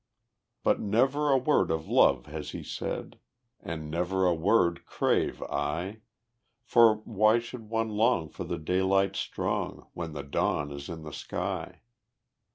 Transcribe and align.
But 0.63 0.79
never 0.79 1.29
a 1.29 1.37
word 1.37 1.69
of 1.69 1.87
love 1.87 2.25
has 2.25 2.53
he 2.53 2.63
said, 2.63 3.19
And 3.59 3.91
never 3.91 4.25
a 4.25 4.33
word 4.33 4.83
crave 4.87 5.43
I, 5.43 5.99
For 6.63 6.95
why 7.05 7.37
should 7.37 7.69
one 7.69 7.89
long 7.89 8.27
for 8.27 8.43
the 8.43 8.57
daylight 8.57 9.15
strong 9.15 9.85
When 9.93 10.13
the 10.13 10.23
dawn 10.23 10.71
is 10.71 10.89
in 10.89 11.03
the 11.03 11.13
sky? 11.13 11.81